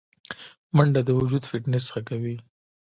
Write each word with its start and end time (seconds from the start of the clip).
منډه 0.75 1.01
د 1.05 1.09
وجود 1.19 1.43
فټنس 1.49 1.85
ښه 1.93 2.01
کوي 2.09 2.35